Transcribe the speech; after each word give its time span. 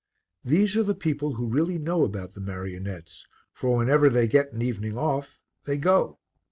These 0.43 0.75
are 0.77 0.81
the 0.83 0.95
people 0.95 1.35
who 1.35 1.45
really 1.45 1.77
know 1.77 2.03
about 2.03 2.33
the 2.33 2.41
marionettes, 2.41 3.27
for 3.51 3.77
whenever 3.77 4.09
they 4.09 4.27
get 4.27 4.51
an 4.51 4.63
evening 4.63 4.97
off 4.97 5.39
they 5.67 5.77
go. 5.77 6.17